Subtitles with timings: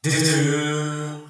[0.00, 1.28] ドゥドゥーン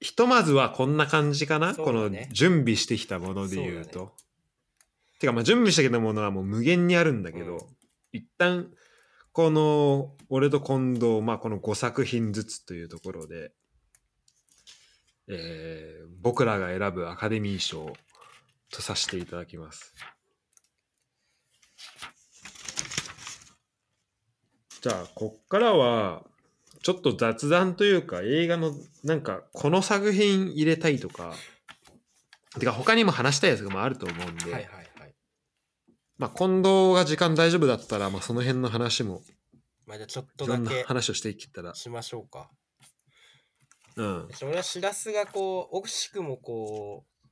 [0.00, 3.98] ひとまずはこんな感じかな、この準備してきたもので言うと。
[3.98, 4.10] そう
[5.18, 7.60] てかまあ準備してきたものはもう無限にあるんだけど、うん
[8.12, 8.68] 一旦
[9.32, 13.52] この俺と近藤、まあ、この5作品ずつというところで、
[15.28, 17.92] えー僕らが選ぶアカデミー賞
[18.72, 19.94] とさせていただきます。
[24.80, 26.24] じゃあこっからは
[26.82, 28.72] ちょっと雑談というか映画の
[29.04, 31.34] なんかこの作品入れたいとか
[32.58, 35.14] てか他にも話したいやつがまああると思うんで、はいはいはい。
[36.18, 39.22] まあ、近藤が時間大丈夫だったら、まあ、その辺の話も
[39.90, 42.48] まあじゃあちょっいろんなとだけ話をしていけたら、しましょうか。
[43.96, 47.26] うん、俺はしらすがこう、惜しくもこう、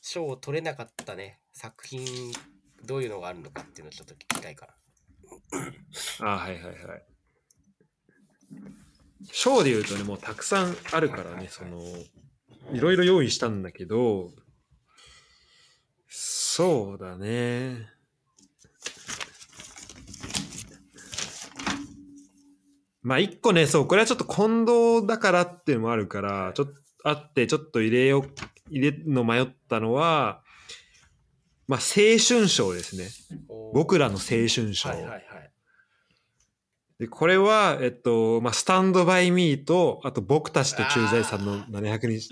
[0.00, 2.32] 賞を取れなかったね、作品、
[2.84, 4.74] どういうのがあるのかっていうのをちょっと聞きたいから。
[6.20, 7.04] あはいはいはい。
[9.30, 11.80] ショーで言うとね、もうたくさんあるからね、その、
[12.72, 14.30] いろいろ用意したんだけど、
[16.08, 17.88] そうだね。
[23.02, 28.30] まあ一個ね、そう、これはちょっと近藤だからっていうのもあるから、ちょっとあって、ちょっと入れよう、
[28.70, 30.42] 入れるの迷ったのは、
[31.66, 33.08] まあ青春賞ですね。
[33.72, 34.90] 僕らの青春賞。
[34.90, 35.51] はいはいはい。
[37.02, 42.30] で、これは、えっと、まあ、スタンドバイミーと、あと僕たちと駐在さんの700日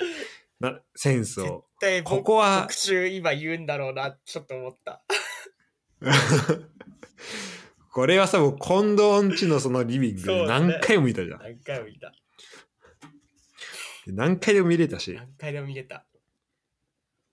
[0.61, 1.63] な戦争。
[1.81, 5.03] で、ここは特集今言うんだろうな、ちょっと思った。
[7.93, 11.41] これはさ、もう近藤んちのそのリビング何回も見たじゃん。
[11.41, 12.13] 何回も見た。
[14.07, 15.13] で何回でも見れたし。
[15.13, 16.07] 何回でも見れた。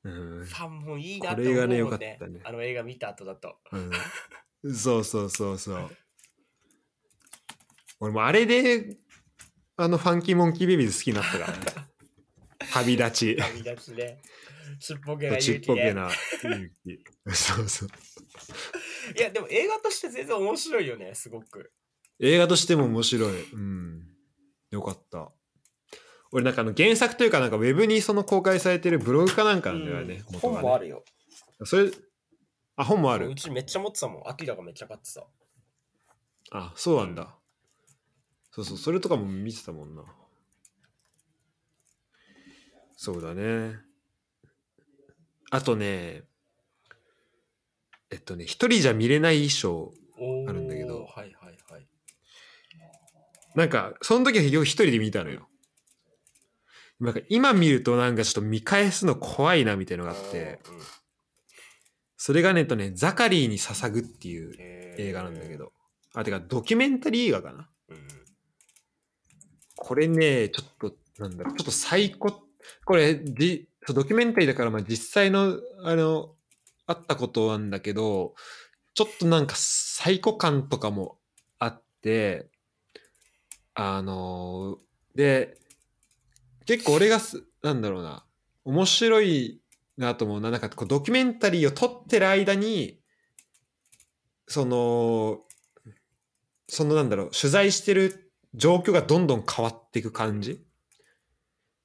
[0.03, 1.67] うんファンもいいなこと思うもんね。
[1.67, 3.59] れがね良かったねあの映画見た後だと。
[4.63, 5.97] うん、そうそうそうそう。
[7.99, 8.97] 俺もあれで、
[9.75, 11.65] あのファンキーモンキーベイビーズ好きになったからね。
[12.73, 13.35] 旅立ち。
[13.37, 14.21] 旅立ちね。
[14.79, 15.73] ちっぽけなち勇気ね。
[15.73, 16.11] っぽけな
[16.55, 17.03] 勇気。
[17.35, 17.89] そうそう。
[19.17, 21.71] いや、でも映画として全然面白いよね、すごく。
[22.19, 23.51] 映画としても面白い。
[23.53, 24.07] うん。
[24.71, 25.31] よかった。
[26.31, 30.23] 俺なんかあの原作というかなんかウェブにその公開されてるブログかなんかなんだよね。
[30.31, 31.03] うん本もあるよ。
[31.63, 31.89] それ、
[32.75, 33.29] あ、本もある？
[33.29, 33.35] う。
[33.35, 34.27] ちめっちゃ持ってたもん。
[34.27, 35.25] アキラがめっちゃ買ってた。
[36.51, 37.35] あ、そうなんだ。
[38.57, 40.01] そうそう、それとかも見てたもんな。
[42.95, 43.75] そうだね。
[45.51, 46.23] あとね、
[48.09, 49.93] えっとね、一人じゃ見れない衣装。
[50.49, 51.87] あるんだけどはいはいはい。
[53.53, 55.47] なんか、その時は結局一人で見たのよ。
[56.99, 60.79] なんか今見るとなんかちょっと見返すの怖いなみたいなのがあって、うん
[62.19, 64.51] それがね、とね、ザカリーに捧ぐっていう
[64.97, 65.71] 映画なんだけど。
[66.15, 67.69] あ、てかドキュメンタリー映画かな。
[69.77, 72.43] これね、ちょっと、なんだろう、ちょっと最高、
[72.83, 76.35] これ、じそうドキュメンタリーだから、まあ実際の、あの、
[76.87, 78.35] あったことなんだけど、
[78.93, 81.19] ちょっとなんか最高感とかも
[81.59, 82.49] あって、
[83.75, 84.79] あの
[85.15, 85.57] で、
[86.65, 88.25] 結構俺がす、なんだろうな、
[88.65, 89.61] 面白い
[89.97, 92.99] なと思うな、なんかこうドキュメンタリーを撮ってる間に、
[94.47, 95.41] その、
[96.67, 100.63] そのなんだろう、取材してる状況がどんどん変わっていく感じ。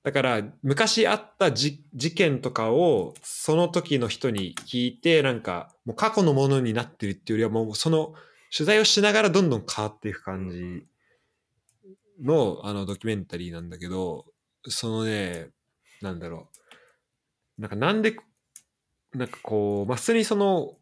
[0.02, 1.80] だから、昔あった事
[2.14, 8.14] 件とかを、その時の人に聞いて、なんか、もう過去のものになってるっていうよりは、もうその
[8.52, 10.84] 取材をしながらどんどん変わっていく感じ
[12.20, 14.26] の、あの、ドキュメンタリーなんだけど、
[14.68, 15.50] そのね、
[16.00, 16.48] なんだろ
[17.58, 17.60] う。
[17.60, 18.16] なんかなんで、
[19.14, 20.72] なんかこう、まあ、普通にその、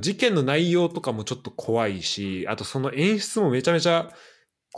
[0.00, 4.12] 事件の内容とかもちょっと怖いし、あとその演出もめちゃめちゃ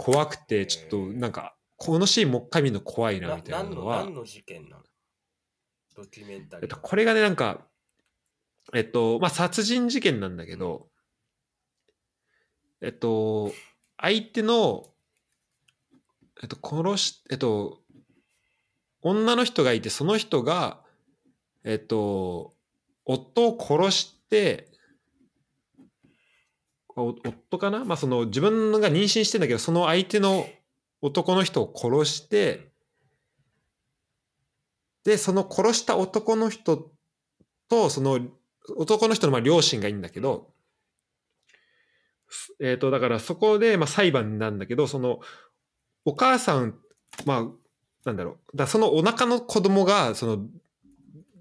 [0.02, 4.82] 怖くて、ちょっとなんか、このシーンもう一回見るの怖いな、なみたいな何ののは何、の事件なの？
[5.94, 6.64] ドキュメンタリー。
[6.64, 7.66] えっと、これがね、なんか、
[8.72, 10.88] えっと、まあ、殺人事件なんだけど、
[12.80, 13.52] えっと、
[13.98, 14.86] 相手の、
[16.42, 17.82] えっと、殺し、えっと、
[19.02, 20.80] 女の人がいて、その人が、
[21.64, 22.54] えっと、
[23.04, 24.69] 夫を殺して、お
[27.04, 27.84] 夫かな？
[27.84, 30.46] まあ、その自分が妊娠してんだけど、その相手の
[31.00, 32.70] 男の人を殺して、
[35.04, 36.90] で、その殺した男の人
[37.68, 38.20] と、その
[38.76, 40.52] 男の人のまあ両親がいいんだけど、
[42.60, 45.20] えっ、と、だからそこでまあ裁判なんだけど、その
[46.04, 46.78] お母さん、
[47.24, 47.46] まあ、
[48.04, 50.46] なんだろう、だそのお腹の子供が、その、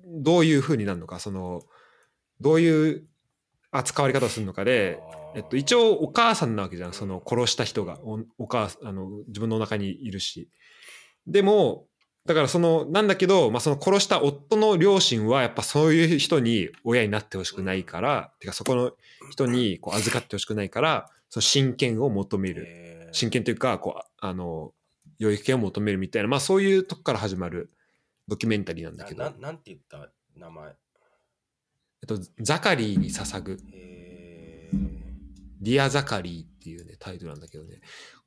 [0.05, 1.61] どういう風になるのか、その、
[2.41, 3.07] どういう
[3.71, 4.99] 扱われ方をするのかで、
[5.35, 7.99] えっと、一応お母さんなわけじゃんその殺した人が。
[8.03, 10.49] おお母さんあの自分のお腹にいるし。
[11.27, 11.85] でも
[12.25, 18.91] だからそのなんだけど、まあ、その殺した夫の両親はやっぱそういう人に親になってほしくないから、てかそこの
[19.31, 23.09] 人にこう預かってほしくないからその親権を求める。
[23.11, 24.73] 親権というかこうあの
[25.17, 27.71] 養育権を求めるみたいな、まあ、そういうとこから始まる
[28.27, 29.23] ドキュメンタリーなんだけど。
[29.23, 30.75] な、なんて言った名前？
[32.01, 34.69] えっと、ザカリーに捧ぐへ
[35.61, 37.81] ディア・ザカリーっていうね、タイトルなんだけどね、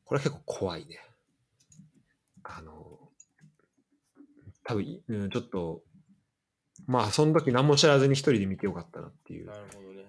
[0.04, 1.00] これは結構怖いね。
[2.42, 2.98] あの、
[4.64, 5.82] 多分い、うん、ちょっと、
[6.86, 10.04] まあ、その時何も知らずに一人で見てよかったなっていうーなるほどね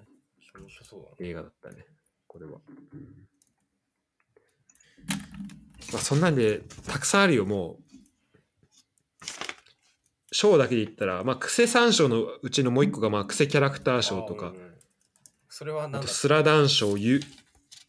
[0.60, 1.86] 面白そうだね映画だったね、
[2.28, 2.60] これは。
[2.94, 3.24] うん
[5.92, 7.83] まあ、そんなんで、たくさんあるよ、もう。
[10.34, 14.52] 賞だけで言ったら、まあ、癖3賞のうちのもう一個が、まあ、癖キャラクター賞とか。
[15.48, 17.22] それはあとスラダン賞、ゆ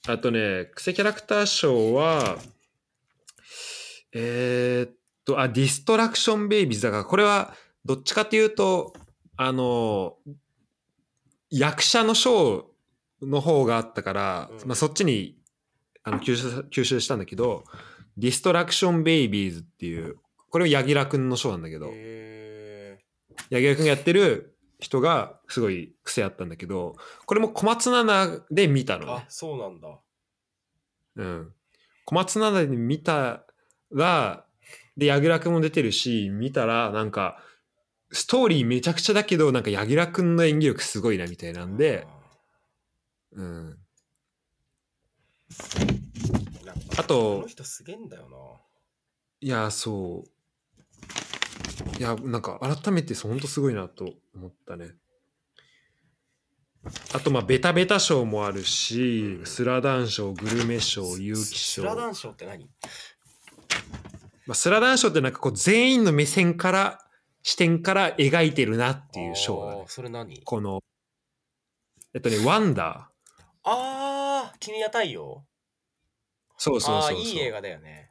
[0.06, 2.36] あとね、クセキャラクター賞は、
[4.12, 4.94] えーっ
[5.24, 7.54] と、あ、ディストラクションベイビーズだから、これは
[7.86, 8.92] どっちかっていうと、
[9.38, 10.18] あの、
[11.48, 12.70] 役者の賞
[13.22, 14.68] の方があったから、うん。
[14.68, 15.38] まあ、そっちに
[16.02, 17.64] あの吸収吸収したんだけど、
[18.18, 20.18] ディストラクションベイビーズっていう、
[20.50, 22.33] これは柳楽くんの賞なんだけど、へ柳
[23.50, 26.96] 楽くんがやってる人がすごい癖あったんだけど、
[27.26, 29.24] これも小松菜奈で見たのねーあ。
[29.28, 29.98] そうなんだ
[31.16, 31.52] うん。
[32.04, 33.44] 小松菜奈で見た
[33.90, 34.44] ら、
[34.96, 37.42] で、柳楽も出てるし、見たら、なんか、
[38.12, 42.06] ストーリーめちゃくちゃだけど、なんか柳楽くんの演技力すごいなみたいなんで、
[43.32, 43.78] うん。
[46.96, 48.36] あとこの人すげえんだよな
[49.40, 50.30] いや、そう。
[51.98, 54.90] いや、なんか改めて本当すごいなと思ったね。
[57.14, 61.82] あと、まあ、ベタベタ賞もあるし、スラダン賞、グルメ賞、有機賞。
[61.82, 62.68] スラダン賞って何？
[64.46, 66.98] まあ、スラダン賞ってなんかこう全員の目線から
[67.42, 69.84] 視点から描いてるなっていう賞だね。
[69.86, 70.42] それ何？
[70.42, 70.82] この
[72.12, 73.70] えっとね「ワンダー。
[73.70, 75.44] ああ君は太陽」
[76.58, 77.16] そうそうそうそう。
[77.16, 78.10] ああいい映画だよね。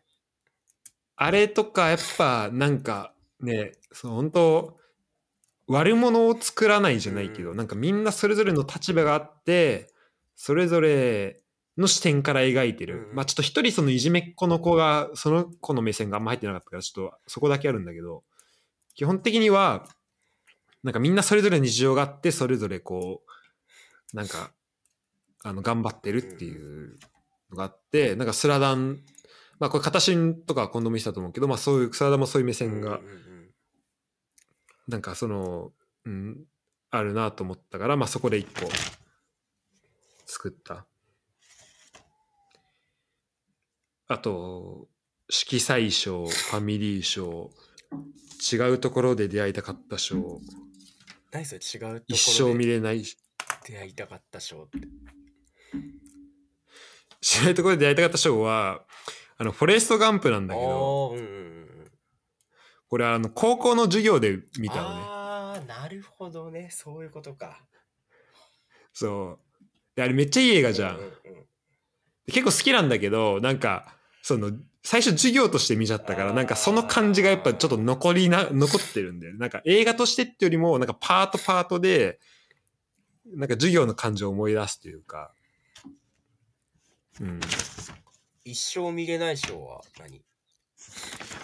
[1.15, 3.12] あれとかやっぱなんか
[3.43, 4.77] ねそう本当
[5.67, 9.89] 悪者を作らないじゃないけど、うなんかみんなそれぞれの立場があって
[10.35, 11.39] それぞれ
[11.77, 13.15] の視点から描いてる、うん。
[13.15, 18.23] まあちょっと一人そのいじめっ子の子がその子の目線があんま入ってなかったからちょっとそこだけあるんだけど
[18.95, 19.85] 基本的には
[20.83, 23.21] なんかみんなそれぞれ日常があってそれぞれこ
[24.13, 24.51] うなんか
[25.43, 26.97] あの頑張ってるっていう
[27.49, 28.99] のがあってなんかスラダン
[29.59, 33.32] まあこれ片新とか今度もしたと思うけどまあそういうスラダンもそういう目線がうんうんうん
[34.87, 35.71] なんかその、
[36.05, 36.45] うん、
[36.91, 38.69] あるなと思ったから、まあそこで一個
[40.25, 40.85] 作った。
[44.07, 44.87] あと、
[45.29, 47.49] 色彩賞、ファミリー賞、
[48.51, 50.41] 違うところで出会いたかった賞、
[51.31, 53.03] 何それ違うところで一生見れない、
[53.65, 54.79] 出会いたかった賞って。
[57.23, 58.83] 違うところで出会いたかった賞は、
[59.37, 61.62] あの、フォレストガンプなんだけど、うんうん
[62.93, 65.01] これあの、高校の授業で見たのね。
[65.01, 66.69] ああなるほどね。
[66.71, 67.59] そういうことか。
[68.93, 69.65] そう。
[69.95, 70.97] で、あれめっちゃいい映画じゃん。
[70.97, 70.99] う。
[70.99, 71.11] ううん。
[72.27, 74.51] 結構好きなんだけどなんかその
[74.83, 79.39] 最初授業として見ちゃったからなんかその感じがやっぱちょっと残りな残ってるんだよね。
[79.39, 82.19] なんか映画としてってよりもなんかパートパートで
[83.25, 85.33] なんか授業の感情を思い出すというか。
[87.19, 87.39] うん。
[88.45, 90.21] 一生見れない賞は何？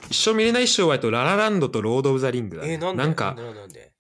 [0.10, 3.04] 一生見れない賞はえっとララランドとロード・オブ・ザ・リングだ、ね、えー、なんで？
[3.04, 3.60] なんかなんで？
[3.60, 3.92] なんで？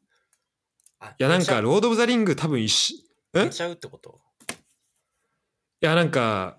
[1.02, 4.20] いやなんか寝ロード・オブ・ザ・リング多分一緒んいちゃう寝ちゃうってこと？
[5.82, 6.58] やなんか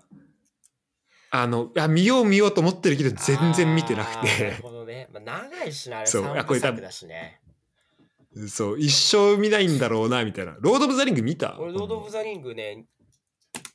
[1.29, 6.07] あのいや見よう見ようと思ってるけど全然見てなくあーなてるほどね、まあ、長いしなあれ。
[6.07, 7.41] そう三あこれ多分部作だしね。
[8.47, 10.55] そう一生見ないんだろうなみたいな。
[10.61, 11.57] ロード・オブ・ザ・リング見た？
[11.59, 12.85] 俺ロード・オブ・ザ・リングね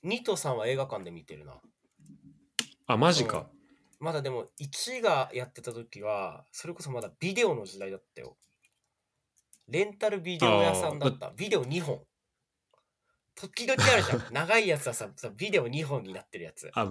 [0.04, 1.52] 2と3は映画館で見てるな。
[2.86, 3.46] あマジか、
[3.98, 8.36] まだでも1がやってた時はそれこそまだビデオの時代だったよ。
[9.68, 11.32] レンタルビデオ屋さんだった。
[11.36, 12.00] ビデオ2本。
[13.34, 14.26] 時々あるじゃん。
[14.32, 16.70] 長いやつはささビデオ2本になってるやつ。
[16.74, 16.86] あ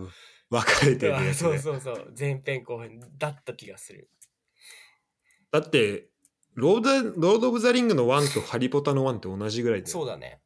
[0.50, 2.13] 分かれてるやつ、そうね、そうそう。
[2.17, 4.09] 前編後編だった気がする。
[5.51, 6.09] だって
[6.53, 10.41] ロードロード・オブ・ザ・リングの1とハリポタの1って同じぐらいでそうだね。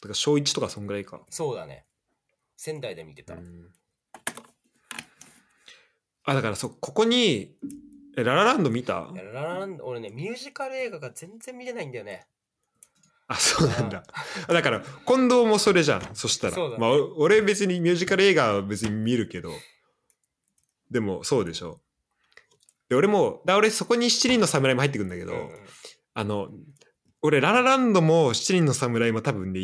[0.00, 1.24] だから小1とかそんぐらいか。
[1.30, 1.86] そうだね。
[2.56, 3.72] 仙台で見てた、うん
[6.28, 7.54] あだからそここに
[8.16, 9.10] えララランド見た？
[9.14, 12.26] いやララランド俺ねミュージカル映画が全然見れないんだよね
[13.28, 14.02] あ、そうなんだ。
[14.48, 16.14] だから、近藤もそれじゃん。
[16.14, 16.54] そしたら。
[16.54, 19.50] そうだねまあ、お俺別にミュージカル映画は別に見るけど、
[20.90, 21.82] でもそうでしょ。
[22.88, 25.50] で、俺も、だ俺そこに七人の侍も入ってくるんだけど、うんうん
[26.14, 26.48] あの、
[27.20, 29.60] 俺、ララランドも七人の侍も多分ね、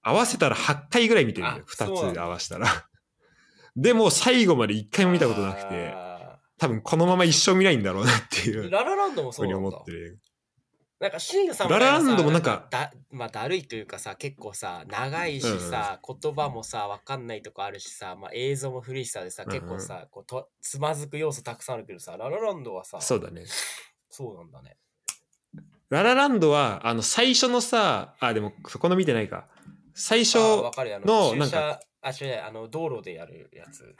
[0.00, 1.64] 合わせたら8回ぐらい見てるんだよ。
[1.66, 2.66] 2あそうなんだつ合わせたら。
[3.76, 9.92] でも最後まで1回も見たことなくて、あ多分このまま一生見ないんだろうなっていうーララランドもふそううなんだに思って。
[9.92, 10.18] る。
[10.98, 23.44] なんかシーンさんララランドもなんかだまあだるいというかさ結構さ長いしさ、言葉もさわかんないとこあるしさ、まあ、映像も古いしさでさうんうん結構さ、こうとつまずく要素たくさんあるけどさララランドはさそうだね。
[24.08, 24.78] そうなんだね
[25.90, 29.46] ララランドは、あの、最初のさ、あ、でも、そこの見てないか。
[29.98, 33.96] 最初、のなん駐車あ違うあの道路でやるやつ。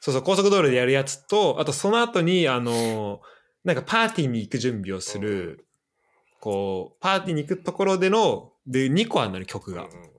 [0.00, 3.20] そうそう、高速道路でやるやつと、あとその後に、あの、
[3.62, 5.66] なんかパーティーに行く準備をする、
[6.40, 9.84] こう、パーティーに行くところでの、で、2個あるのに曲が。
[9.84, 10.10] うんうんうん。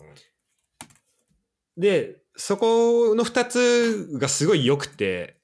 [1.78, 5.38] で、そこの2つがすごい良くて、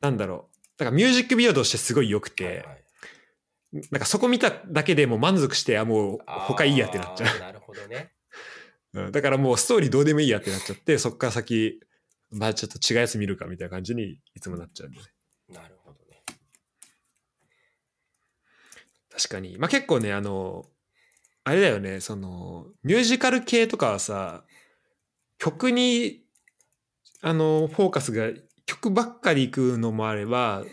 [0.00, 0.56] なんだろう。
[0.78, 2.84] だからミュージックビデオとしてすごい良くて、はいはい。
[3.90, 8.11] なんかそこ見ただけでもう満足して、あ、もう他いいやってなっちゃあーなるほどね
[8.94, 9.00] う。
[9.00, 11.80] うんだからもうストーリーどうでもいいやってなっちゃって、そっから先、
[12.30, 15.04] まあちょっと違うやつ見るかみたいな感じにいつもなっちゃうんでね。
[15.48, 16.22] なるほどね
[19.10, 19.58] 確かに。
[19.58, 20.66] まあ結構ね、あの、
[21.44, 24.44] あれだよね、その、ミュージカル系とかはさ、
[25.38, 26.22] 曲に、
[27.20, 28.30] あの、フォーカスが、
[28.64, 30.64] 曲ばっかり行くのもあれば、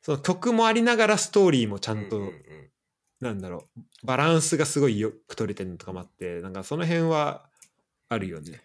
[0.00, 2.66] その曲もありながらストーリーもちゃんと、うんうんうん
[3.18, 7.48] なんだろう、バランスがすごいよく取れてるのとかもあって、なんかその辺は
[8.08, 8.60] あるよね。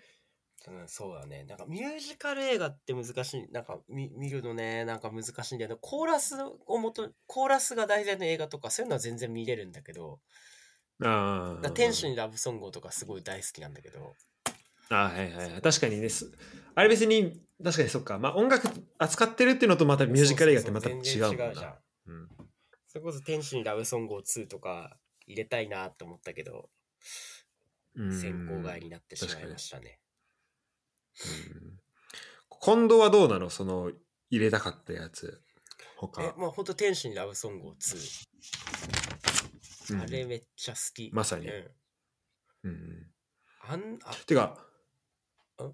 [0.68, 1.44] うん、そうだね。
[1.46, 3.52] なんかミュージカル映画って難しい。
[3.52, 6.36] なんか見見るのね、なんか難しいんだけど、コーラス
[6.68, 10.20] をもと、コーラスが題材の映画とかそういうのは全然見れるんだけど、
[11.04, 11.72] ああ。
[11.72, 14.16] 天使にラブソングとかすごい大好きなんだけど、
[14.90, 15.62] ああはいはいはい。
[15.62, 16.10] 確かにね。
[16.10, 16.32] す
[16.76, 18.20] あれ別に、確かにそっか。
[18.20, 18.70] まあ音楽
[19.00, 21.62] 扱ってるっていうのとまたミュージカル映画ってまた違うもんそうそう違うじゃ。
[21.64, 21.76] なん
[22.08, 22.28] うん
[22.88, 26.70] それこそ天使にラブソングを2とか入れたいなと思ったけど、
[27.96, 30.00] うん先行外になってしまいましたね。
[31.26, 31.28] う
[31.68, 31.80] ん
[32.64, 33.50] 近藤はどうなの？
[33.50, 33.92] その
[34.30, 35.42] 入れたかったやつ。
[35.98, 36.24] 他。
[36.24, 38.28] え、まあほんと天使にラブソングを2。
[39.94, 41.10] うんあれめっちゃ好き。
[41.12, 41.72] まさにうん。
[42.64, 43.12] うん
[43.64, 44.58] あん、あ、てか
[45.60, 45.74] ん、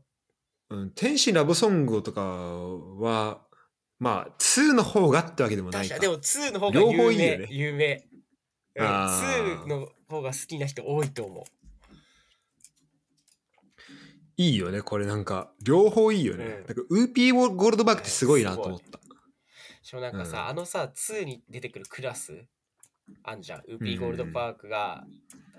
[0.70, 3.42] うん、天使ラブソングとかは、
[4.00, 6.00] まあ、2の方がってわけでもないか。
[6.00, 8.08] でも2の方が両有名方いいよね有名、
[8.76, 11.44] うん、あー2の方が好きな人多いと思う
[14.38, 16.46] いいよね、これなんか、両方いいよね。
[16.46, 16.52] うん。
[16.52, 19.00] なんかウーピー・ゴールドバーグってすごいなと思った。
[19.82, 20.48] しかもなんかさ、うん。
[20.48, 22.46] あのさ2に出てくるクラス
[23.24, 23.62] あんじゃん。
[23.68, 25.06] ウーピーゴールドパークが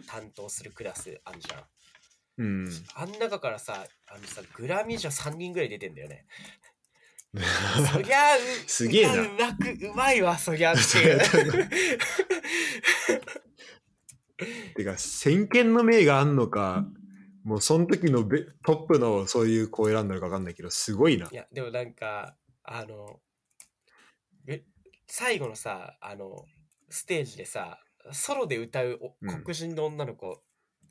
[0.07, 1.65] 担当するクラスあんじゃん、
[2.39, 2.69] うん。
[2.95, 6.27] あん中からさあのさグラミー賞3人ぐらい出てんだよね。
[7.93, 9.13] そりゃあうすげえな。
[9.15, 11.21] 歌うまくうまいわそりゃっていう。
[14.77, 16.87] てか、先見の明があんのか、
[17.49, 21.29] もうその時のベトップのそういう子を選んだのか分かんないけど、すごいな。
[21.33, 23.21] いやでもなんかあの
[24.47, 24.65] え
[25.07, 26.45] 最後のさあの
[26.91, 27.81] ステージでさ
[28.13, 30.43] ソロで歌うおうん黒人の女の子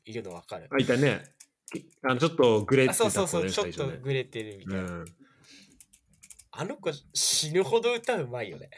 [0.04, 1.22] いるのわかる、あ、いたね。
[1.70, 5.04] きあのちょっとグレってあそうそうそう、ちょっとグレてるみたいな、うん
[6.50, 8.72] あの子死ぬほど歌うまいよねうん。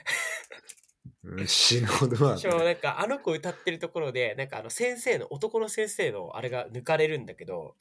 [1.46, 7.74] 死ぬほどは、しかもなんかあの子歌ってるところでなんかあの先生の男の先生のあれが抜かれるんだけど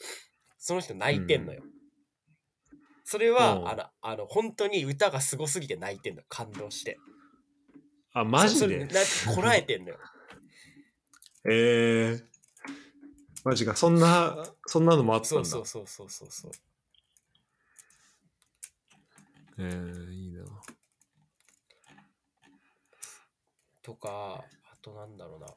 [0.57, 1.63] その人泣いてんのよ、
[3.11, 3.67] それは、うん。
[3.67, 6.21] あのあの本当に歌がすごすぎて泣いてんの。
[6.29, 6.99] 感動して。
[8.13, 8.77] あ、マジで？
[8.77, 8.95] なんか
[9.35, 9.97] こらえてんのよ。
[11.49, 12.23] えー、
[13.43, 15.45] マジか、そんな、そんなのもあったんだ。
[15.45, 16.51] そうそうそうそうそうそう。
[19.57, 20.43] えー、いいな。
[23.89, 25.47] とかあとなんだろうな。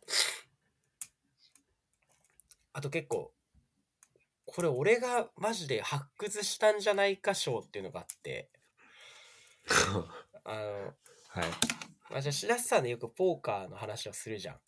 [2.72, 3.30] あと結構
[4.46, 8.48] これ俺がマジで発掘したんじゃないか賞っていうのがあって。
[10.44, 10.94] あの
[11.28, 11.50] はい。
[12.10, 14.60] まあ、じゃあ白洲さんでよくポーカーの話をするじゃん。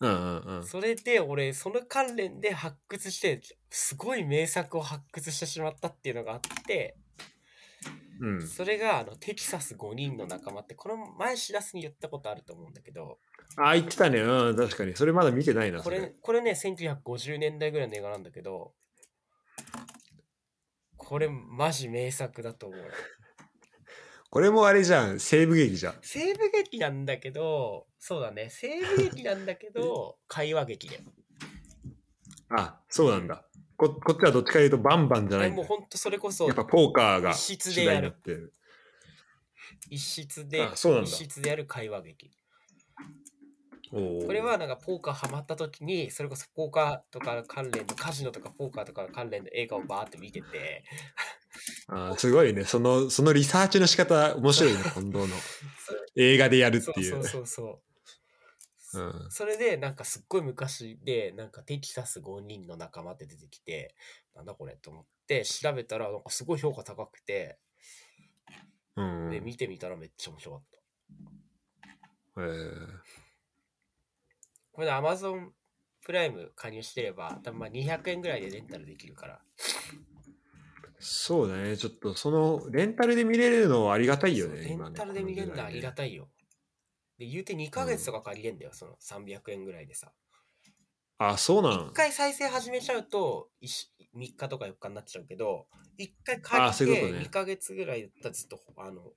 [0.00, 0.66] うんうんうん。
[0.66, 6.98] それで俺その関連で発掘してすごい名作を発掘してしまったっていうのがあって
[8.20, 13.18] うん、それがあのテキサス5人の仲間ってこの前しらすに言ったことあると思うんだけど
[13.56, 14.20] あ、言ってたね。
[14.20, 14.96] うん、確かに。
[14.96, 15.78] それまだ見てないな。
[15.78, 18.72] こそれれこれね1950年代ぐらいの映画なんだけど
[20.96, 22.84] これマジ名作だと思うよ
[24.30, 25.20] これもあれじゃん。
[25.20, 25.94] 西部劇じゃん。
[26.02, 31.00] 西部劇なんだけどそうだね西部劇なんだけど 会話劇で
[32.50, 33.46] あ、そうなんだ。
[33.76, 37.94] ここっちはどっちかというとバンバンじゃないもうほんとそれこそやっぱポーカーが一室主でやる。
[37.94, 38.52] 題になってる。
[39.90, 41.08] 一室であそうなんだ。
[41.08, 42.30] 一室でやる会話劇。
[43.90, 50.84] これはなんかポーカーハマった時にそれこそポーカーとか関連のカジノとかポーカーとか関連の映画をバーって見てて。
[51.88, 52.64] あすごいね。
[52.64, 55.26] その、そのリサーチの仕方、面白いね、 近藤の。
[56.16, 57.10] 映画でやるっていう。
[57.12, 57.93] そうそうそうそう
[59.00, 63.94] うんそれでなんかすっごい昔でなんかテキサス5人の仲間って出てきて
[64.34, 67.58] なんだこれと思って調べたらなんかすごい評価高くて
[68.96, 69.30] うん。
[69.30, 72.86] で見てみたらめっちゃ面白かったえー
[74.72, 75.50] これで Amazon
[76.04, 79.40] プライム加入してれば多分まあ200円ぐらいでレンタルできるから
[81.06, 81.76] そうだね。
[81.76, 84.64] ちょっと、その、レンタルで見れるのはありがたいよね。
[84.64, 86.28] レンタルで見れるのはありがこたいよ
[87.18, 90.12] で言うて2ヶ月とか借りれんだよ、その300円ぐらいでさ
[91.18, 95.66] あ、そうなん一回再生始めちゃうと3日とか4日になっちゃうけど
[95.96, 99.12] 一回借ありてそういうことね2ヶ月ぐらいだったらずっとあの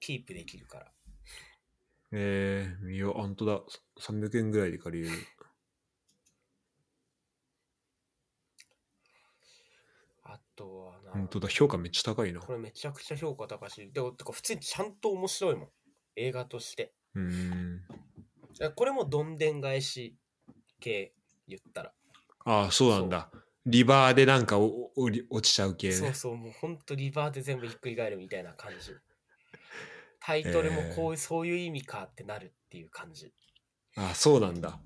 [0.00, 0.86] キープできるから
[2.16, 3.60] えー、いや、本当だ。
[4.00, 5.16] 300円ぐらいで借りれる。
[10.22, 11.48] あとはな本当だ。
[11.48, 12.38] 評価めっちゃ高いな。
[12.38, 15.68] これめちゃくちゃ評価高いしでもてか普通にちゃんと面白いもん
[16.16, 16.92] 映画として。
[18.74, 20.16] これもどんでん返し
[20.80, 21.12] 系
[21.48, 21.92] 言ったら、
[22.44, 23.30] あ、そうなんだ。
[23.66, 25.94] リバーでなんかおおり落ちちゃう系ね。
[25.94, 28.92] そうそうもうほんとリバーで全部ひっくり返るみたいな感じ
[30.20, 33.32] タイトルもこういう、そういう意味かってなるっていう感じ
[33.96, 34.78] あ、そうなんだ。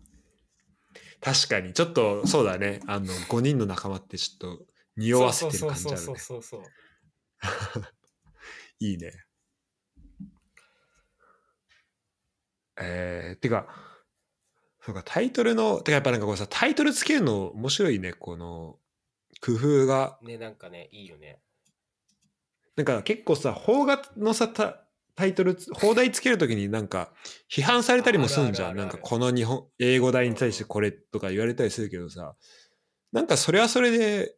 [1.20, 2.80] 確かに、ちょっと、そうだね。
[2.86, 4.66] あの、5人の仲間ってちょっと、
[4.96, 6.18] 匂わせてる感じあるねそう。
[6.18, 6.62] そうそうそう
[8.84, 9.12] いいね。
[12.80, 13.66] えー、てか、
[14.80, 18.78] そうか、タイトルの、てかやっぱなんかこうさ、タイトルつけるの面白いね、この、
[19.40, 20.18] 工夫が。
[20.22, 21.38] ねなんかねいいよね
[22.76, 24.84] なんか結構さ、邦画のさ、タ
[25.18, 27.12] タイトルつ、放題つけるときになんか、
[27.50, 28.76] 批判されたりもするんじゃん。
[28.76, 32.36] なんかこの日本、英語題に対してこれとか言われたりするけどさ、
[33.10, 34.36] なんかそれはそれで、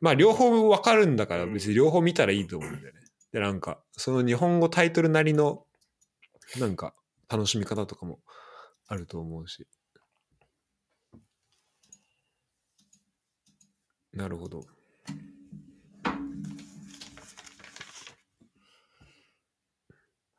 [0.00, 3.00] まあ両方わかるんだからうん別に両方見たらいいと思うんだよね。
[3.32, 5.66] で、なんか、その日本語タイトルなりの、
[6.60, 6.94] なんか、
[7.28, 8.20] 楽しみ方とかも
[8.86, 9.66] あると思うし。
[14.12, 14.64] なるほど。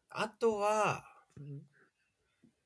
[0.10, 1.06] あとは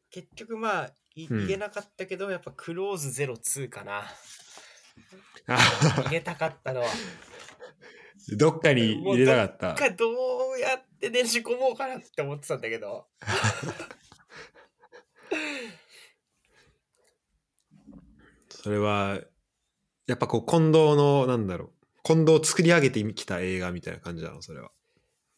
[0.09, 4.03] 結局まあいうん言えなかったけど、やっぱクローズ02かな
[5.47, 5.57] あ
[6.05, 6.87] 入れたかったのは
[8.37, 9.89] どっかに入れたかった。
[9.89, 10.05] かど
[10.55, 13.05] うやってねじ込もうかなって思ってたんだけど
[18.63, 19.19] それは、
[20.07, 21.71] やっぱこう、近藤の、なんだろう、
[22.03, 24.71] 近藤を作り上げてきた映画みたいな感じなの、それは。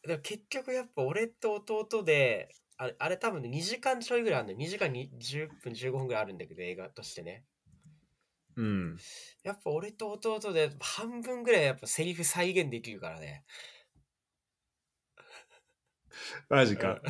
[0.03, 7.43] でも結局やっぱ俺と弟であれあれ多分ね2時間ちょいぐらいあるんだよ2時間に10分15分ぐらいあるんだけど映画としてね
[8.55, 8.97] うん。
[9.43, 13.43] やっぱ俺と弟で半分ぐらいやっぱセリフ再現できるからね
[16.49, 17.01] マジか。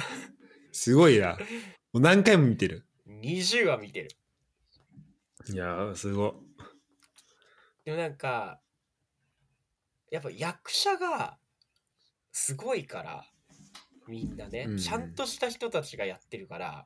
[0.71, 1.38] すごいな。
[1.93, 2.88] もう何回も見てる。
[3.08, 4.10] 20話見てる
[5.49, 6.31] いやー、すごい。
[7.86, 8.60] でもなんか
[10.12, 11.38] やっぱ役者が
[12.31, 13.25] すごいから
[14.08, 14.77] みんなね、うん。
[14.77, 16.86] ちゃんとした人たちがやってるから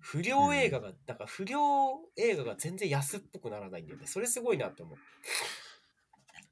[0.00, 4.06] 不良映画が、なんか不良映画が全然安っぽくならないんだよね。
[4.06, 4.98] それすごいなって思う。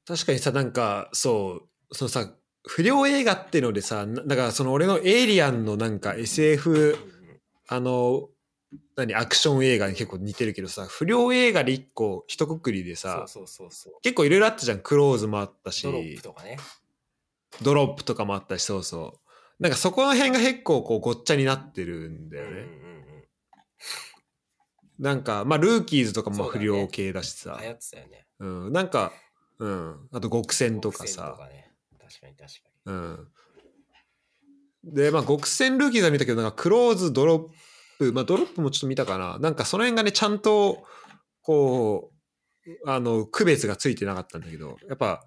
[0.05, 2.33] 確かにさ、なんか、そう、そのさ、
[2.67, 6.97] 不良映画ってのでさ、なだからその俺のエイリアンのなんか SF、うんうん。
[7.69, 8.29] あの、
[8.97, 14.79] 何、アクション映画に結構似てるけどさ、不良映画で一個、一括りでさ、そうそうそうそう結構いろいろあったじゃん。
[14.79, 16.57] クローズもあったし、ドロップとかね
[17.61, 19.13] ドロップとかもあったし、そうそ
[19.59, 19.63] う。
[19.63, 22.51] なんかそこの辺が結構こうごっちゃになってるんだよね。
[22.51, 22.97] うんうんうん
[24.99, 27.57] なんか、まあ、ルーキーズとかも不良系だしさ。
[27.61, 29.13] 流行ってたよねうん、なんか、
[29.59, 30.09] うん。
[30.11, 31.43] あと極戦とかさと。
[31.43, 33.27] かね確かに確かうん。
[34.83, 37.39] で、まあ、極戦ルーキーズは見たけど、なんかクローズ、ドロッ
[37.97, 39.37] プ、まあ、ドロップもちょっと見たかな。
[39.39, 40.85] なんかその辺がね、ちゃんと、
[41.41, 42.11] こ
[42.65, 45.23] う、あの、区別がついてなかったんだけど、やっぱ、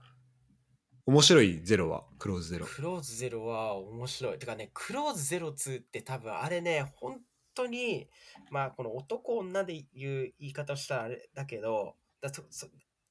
[1.06, 2.70] 面白いゼロは、クローズゼロに。
[2.70, 7.18] クローズゼロは面白いてかねクローズゼロ2って多分あれね本
[7.54, 8.08] 当に
[8.50, 12.30] まあこの男女で言う言い方をしたらあれだけどだ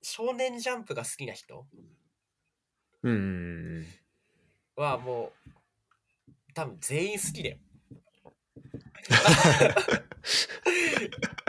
[0.02, 1.66] 少年ジャンプが好きな人
[3.04, 3.86] うんうんうん。
[4.82, 5.50] はもう
[6.54, 7.69] ク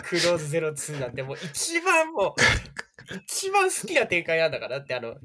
[0.02, 2.40] クローズ02なんてもう一番もう、
[3.26, 4.78] 一番好きな展開なんだから。
[4.78, 5.16] だってあの、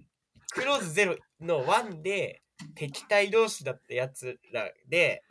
[0.52, 2.42] クローズ0の1で
[2.76, 5.24] 敵対同士だったやつらで、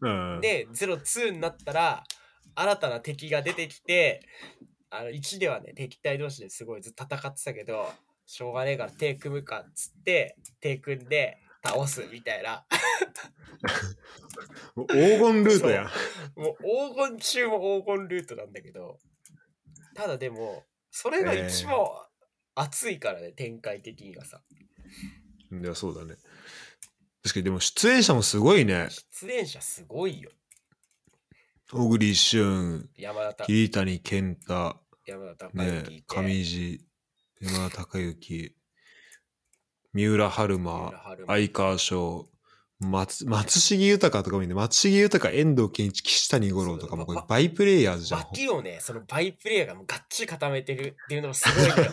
[0.00, 0.40] うん。
[0.40, 2.04] で、02になったら、
[2.54, 4.20] 新たな敵が出てきて、
[4.90, 7.90] あの、1ではね、敵対同士ですごいずっと戦ってたけど、
[8.26, 12.66] しょうがねえから手組むかっつって、手組んで倒すみたいな。
[14.74, 15.90] もう黄金ルートや。
[16.36, 18.98] もう黄金中も黄金ルートなんだけど、
[19.94, 21.74] ただでも、それが一番
[22.54, 24.42] 熱いからね、展開的にはさ。
[25.50, 26.16] いや、そうだね。
[27.22, 28.88] 確かに、でも出演者もすごいね。
[29.12, 30.30] 出演者すごいよ。
[31.70, 36.86] 小栗旬、山田た桐谷健太、山田孝ね之いて、上地、
[37.40, 38.56] 山田孝之、
[39.94, 40.92] 三浦春三馬
[41.26, 42.26] 相川翔、
[42.80, 44.54] 松松重豊とかもいいね。
[44.54, 48.20] 松重豊、遠藤健一、岸谷五郎とかもこれバイプレイヤーズじゃん。
[48.20, 51.92] 脇をね、そのバイプレイヤーがもうがっちり固めてるっていうのもすごいのよ。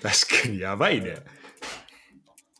[0.00, 1.16] 確かにやばいね。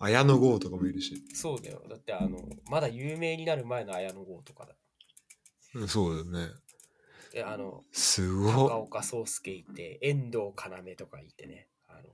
[0.01, 1.23] 綾野剛とかもいるし。
[1.33, 1.83] そうだよ。
[1.89, 4.75] だってあの、まだ有名になる前の綾野剛とかだ。
[5.75, 6.53] うんそうだよね。
[7.33, 11.69] で、あの、す高ご岡壮介いて、遠藤要とかいてね。
[11.89, 12.05] あの、い。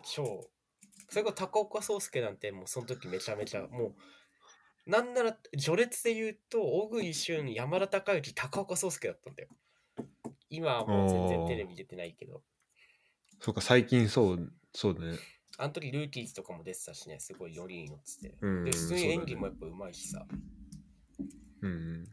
[0.00, 0.50] おー超、
[1.08, 3.94] それこそ高岡壮介なんてもうその時めちゃめちゃ、も
[4.86, 9.48] う、なんなら序列で言うと、小栗旬、山田孝之、高岡壮介だったんだよ。
[10.48, 12.42] 今はもう全然テレビ出てないけど、
[13.40, 15.18] そうか、最近そう、そうだね。
[15.56, 18.36] あの時ルーキーズとかも出てたしね、すごいノリに乗ってて。
[18.40, 20.26] うんで、普通に演技もそうやっぱうまいしさ。
[21.62, 22.06] うんうん。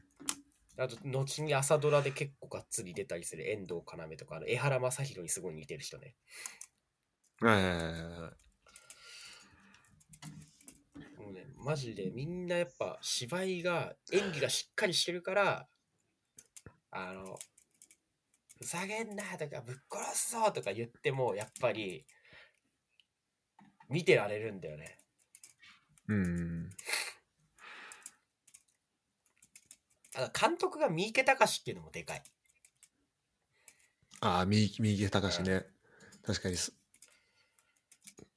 [0.79, 6.15] あと、後に朝ドラで結構がっつり出たりする遠藤要とか、あの江原正宏にすごい似てる人ね。
[7.39, 8.31] はいはいはいは
[11.17, 11.21] い。
[11.21, 15.67] もうね、マジでみんなやっぱ芝居が、演技がしっかりしてるから、
[16.89, 17.37] あの、
[18.57, 22.05] ふざけんなとかぶっ殺すぞとか言っても、やっぱり、
[23.89, 24.97] 見てられるんだよね。
[26.07, 26.69] うん。
[30.15, 32.23] あと監督が三池隆っていうのもでかい。
[34.21, 35.65] ああ、右右毛隆ね。
[36.25, 36.73] 確かにす。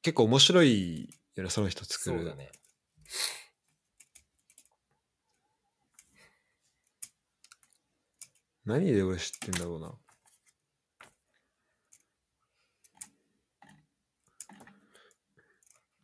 [0.03, 2.19] 結構面白いよね、その人作る。
[2.19, 2.51] そうだね。
[8.65, 9.93] 何で俺知ってんだろうな。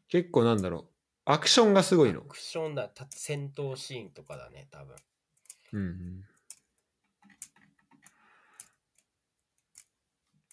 [0.09, 0.85] 結構なんだろう。
[1.25, 2.23] アクションがすごいのア。
[2.23, 4.97] クションだ、た戦闘シーンとかだね、多分。
[5.73, 6.25] うんうん。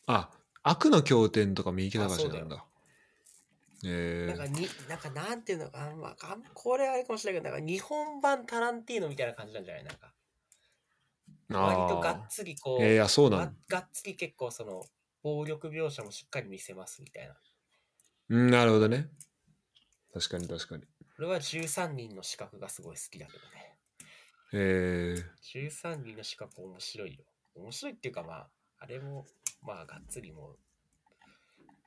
[0.07, 0.29] あ、
[0.63, 2.65] 悪の経典とか右毛隆なんだ。
[3.85, 9.83] えなんかに、なんかなんていうのか、あんまあんこれはあれかもしれないけど、なんか日本版タランティーノみたいな感じなんじゃない？
[9.83, 14.83] なんか、ー、割とがっあつりこう、ーえー、あ、そうながんがっつり結構その、
[15.21, 17.35] 暴力描写もしっかり見せますみたいな。
[18.29, 19.09] うん、なるほどね。
[20.13, 20.83] 確かに確かに。
[21.17, 23.77] 俺は13人の資格がすごい好きだけどね。
[24.53, 27.23] えー、13人の資格面白いよ。
[27.55, 29.25] 面白いっていうかまあ、あれも、
[29.61, 30.59] まあがっつりもう、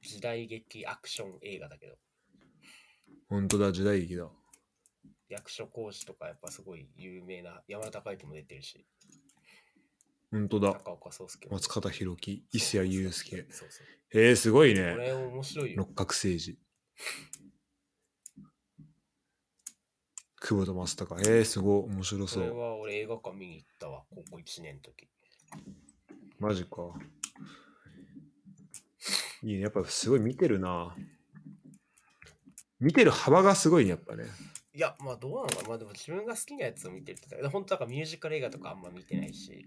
[0.07, 1.97] 時代劇アクション映画だけど、
[3.29, 4.29] 本当だ、時代劇だ。
[5.29, 8.87] 役所広司とかやっぱすごい有名な山田孝之も出てるし、
[10.31, 10.73] 本当だ。
[10.75, 13.47] 高岡壮介も松方弘樹、伊勢谷友介。
[13.51, 13.87] そうそう。
[14.13, 14.97] えー、すごいこね。
[14.97, 15.77] れ面白いよ。
[15.79, 16.59] 六角政治。
[20.41, 21.17] 久保田正孝。
[21.21, 21.85] えー、すごい。
[21.91, 22.59] 面白これそう。
[22.59, 25.09] は俺映画館見に行ったわ、高校1年の時。
[26.39, 26.93] マジか。
[29.47, 29.61] いいね。
[29.61, 30.97] やっぱすごい見てるな。
[32.81, 34.25] 見てる幅がすごいね、やっぱね。
[34.75, 35.69] いや、まあどうなのかな。
[35.69, 39.67] まあでも自分が好きなやつを見てるって言ったら、本当だからミュージカル映画とかあんま見てないし、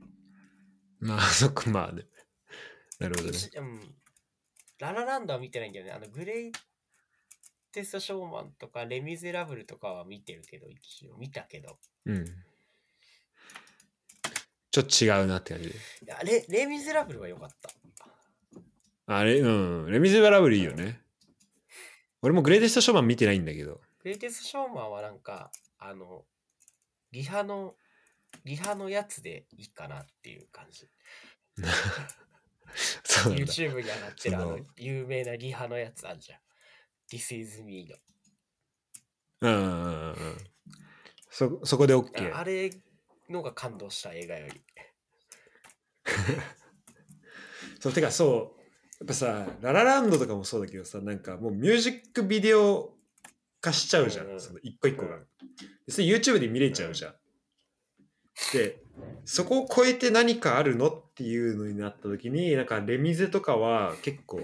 [1.00, 2.04] まあ、 そっか、まあね。
[3.00, 3.38] なるほどね。
[3.38, 3.96] 一うん。
[4.80, 5.92] ララランドは見てないんだよね。
[5.94, 6.52] あの、グレイ
[7.72, 11.80] テストショーマンとか、レ・ミゼラブルとかは見てるけど、一応見たけど。
[12.06, 12.26] うん。
[14.72, 15.76] ちょっと違うなって感じで。
[15.76, 17.70] いや、レ・レ・ミゼラブルは良かった。
[19.12, 19.48] あれ、う
[19.88, 19.92] ん。
[19.92, 21.02] レミゼラブルいいよね。
[22.22, 23.82] 俺もグレイテストショーマン見てないんだけど。
[24.04, 26.26] グレイテストショーマンはなんか、あの、
[27.12, 27.74] リハの、
[28.46, 30.88] リハのやつでいいかなっていう感じ。
[33.32, 36.40] YouTube に上がってるあそのの有名なリハのやつあるじゃん。
[37.12, 37.96] This is me の。
[39.42, 40.38] うんうんうんうん。
[41.32, 42.36] そ、そこで OK。
[42.36, 42.70] あれ
[43.28, 44.62] のが感動した映画より。
[47.82, 48.59] そう、てかそう、
[49.00, 52.94] やっぱさ、ララランドとかもそうだけどさ、なんかもうミュージックビデオ
[53.62, 54.26] 化しちゃうじゃん。
[54.26, 55.16] うんうんその一個一個が。
[55.16, 55.26] うん
[55.86, 57.14] でそれ YouTube で見れちゃうじゃん。
[58.54, 58.84] で、
[59.26, 64.42] そこを超えて何かあるのっていうのになった時になんかレミゼとかは結構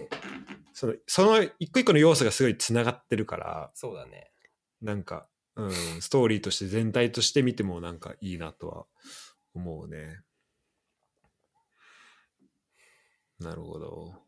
[0.74, 4.32] そのその一個一個の要素がすごいつながってるからそうだね。
[4.82, 8.86] なんか、うん、ストーリーとして全体として見てもなんかいいなとは
[9.54, 10.22] 思うね。
[13.40, 14.25] なるほど。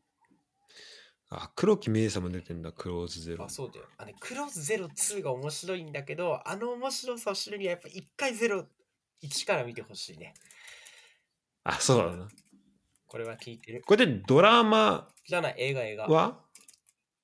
[1.29, 3.49] あ、黒木メイさんも出てんだ、クローズゼロあ、。
[3.49, 3.85] そうだよ。
[3.97, 8.65] あね、クローズゼロ2が面白いんだけど、あの面白さを知るにはやっぱ一回ゼロ
[9.21, 10.33] 1から見てほしいね。
[11.63, 12.29] あ、そうだな。
[13.07, 13.83] これは聞いてる。
[13.85, 16.07] これでドラマじゃない、映画映画。
[16.07, 16.39] は？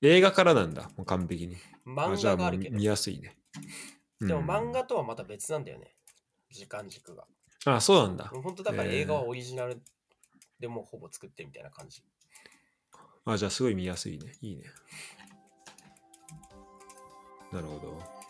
[0.02, 1.56] 映画からなんだ、もう完璧に。
[1.86, 2.84] あ漫画があるけど見。
[2.84, 3.38] やすいね。
[4.20, 5.94] でもうん漫画とはまた別なんだよね。
[6.50, 7.26] 時間軸が。
[7.64, 8.24] あ、そうなんだ。
[8.26, 9.82] 本当だから映画はオリジナル
[10.60, 12.02] でもうほぼ作ってるみたいな感じ。
[13.26, 14.32] あ、じゃあすごい見やすいね。
[14.42, 14.64] いいね。
[17.52, 18.23] なるほど。